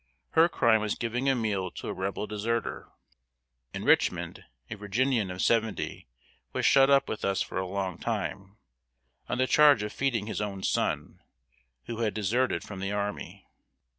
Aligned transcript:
Her 0.31 0.49
crime 0.49 0.81
was, 0.81 0.95
giving 0.95 1.29
a 1.29 1.35
meal 1.35 1.69
to 1.69 1.87
a 1.87 1.93
Rebel 1.93 2.25
deserter! 2.25 2.89
In 3.71 3.83
Richmond, 3.83 4.43
a 4.67 4.75
Virginian 4.75 5.29
of 5.29 5.43
seventy 5.43 6.07
was 6.53 6.65
shut 6.65 6.89
up 6.89 7.07
with 7.07 7.23
us 7.23 7.43
for 7.43 7.59
a 7.59 7.67
long 7.67 7.99
time, 7.99 8.57
on 9.29 9.37
the 9.37 9.45
charge 9.45 9.83
of 9.83 9.93
feeding 9.93 10.25
his 10.25 10.41
own 10.41 10.63
son, 10.63 11.21
who 11.85 11.99
had 11.99 12.15
deserted 12.15 12.63
from 12.63 12.79
the 12.79 12.91
army! 12.91 13.45